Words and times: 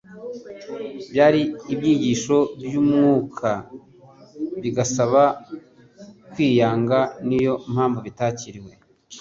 Byari 1.11 1.41
ibyigisho 1.73 2.37
by'umwuka 2.65 3.49
bigasaba 4.61 5.23
ukwiyanga, 6.19 6.99
niyo 7.27 7.53
mpamvu 7.71 7.99
bitakiriwe. 8.05 8.71